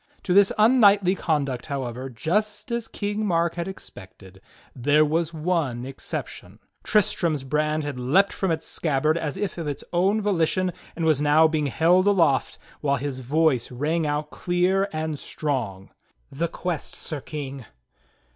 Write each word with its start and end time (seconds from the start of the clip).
To 0.23 0.33
this 0.33 0.51
unknightly 0.57 1.13
con 1.13 1.45
duct, 1.45 1.67
however, 1.67 2.09
just 2.09 2.71
as 2.71 2.87
King 2.87 3.23
Mark 3.23 3.53
had 3.53 3.67
expected, 3.67 4.41
there 4.75 5.05
was 5.05 5.31
one 5.31 5.85
ex 5.85 6.03
ception— 6.07 6.57
Tristram's 6.83 7.43
brand 7.43 7.83
had 7.83 7.99
leaped 7.99 8.33
from 8.33 8.49
its 8.49 8.65
scabbard 8.65 9.15
as 9.15 9.37
if 9.37 9.59
of 9.59 9.67
its 9.67 9.83
own 9.93 10.19
volition 10.19 10.73
and 10.95 11.05
was 11.05 11.21
now 11.21 11.47
being 11.47 11.67
held 11.67 12.07
aloft, 12.07 12.57
while 12.79 12.97
his 12.97 13.19
voice 13.19 13.71
rang 13.71 14.07
out 14.07 14.31
clear 14.31 14.89
and 14.91 15.19
strong: 15.19 15.91
"The 16.31 16.47
quest. 16.47 16.95
Sir 16.95 17.21
King!" 17.21 17.67